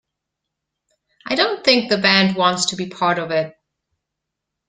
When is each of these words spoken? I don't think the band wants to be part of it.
I 1.27 1.35
don't 1.35 1.63
think 1.63 1.89
the 1.91 1.99
band 1.99 2.35
wants 2.35 2.65
to 2.71 2.75
be 2.75 2.89
part 2.89 3.19
of 3.19 3.29
it. 3.29 3.55